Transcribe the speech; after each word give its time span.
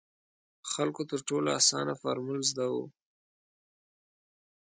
خلکو 0.71 1.01
تر 1.11 1.19
ټولو 1.27 1.49
اسانه 1.59 1.93
فارمول 2.01 2.41
زده 2.51 2.65
وو. 2.73 2.85